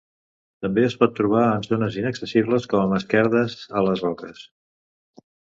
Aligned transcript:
També 0.65 0.85
es 0.85 0.95
pot 1.01 1.11
trobar 1.19 1.43
en 1.57 1.65
zones 1.67 1.97
inaccessibles 2.05 2.65
com 2.73 2.97
a 2.97 2.99
esquerdes 3.03 3.55
a 3.69 3.85
les 3.91 4.03
roques. 4.09 4.43